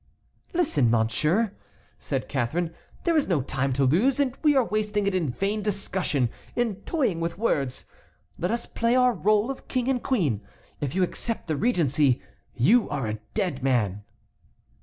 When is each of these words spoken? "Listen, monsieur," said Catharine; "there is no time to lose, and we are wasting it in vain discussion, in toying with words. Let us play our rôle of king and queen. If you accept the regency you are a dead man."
"Listen, 0.51 0.89
monsieur," 0.89 1.51
said 1.99 2.27
Catharine; 2.27 2.73
"there 3.03 3.15
is 3.15 3.27
no 3.27 3.39
time 3.43 3.71
to 3.73 3.83
lose, 3.85 4.19
and 4.19 4.35
we 4.41 4.55
are 4.55 4.63
wasting 4.65 5.05
it 5.05 5.13
in 5.13 5.29
vain 5.29 5.61
discussion, 5.61 6.29
in 6.55 6.77
toying 6.87 7.19
with 7.19 7.37
words. 7.37 7.85
Let 8.39 8.49
us 8.49 8.65
play 8.65 8.95
our 8.95 9.15
rôle 9.15 9.51
of 9.51 9.67
king 9.67 9.87
and 9.87 10.01
queen. 10.01 10.41
If 10.79 10.95
you 10.95 11.03
accept 11.03 11.47
the 11.47 11.55
regency 11.55 12.19
you 12.55 12.89
are 12.89 13.05
a 13.07 13.19
dead 13.35 13.61
man." 13.61 14.03